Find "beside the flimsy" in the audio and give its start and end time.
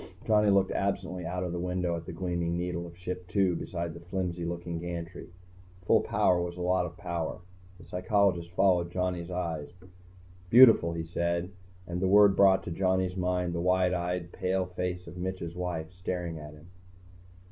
3.53-4.43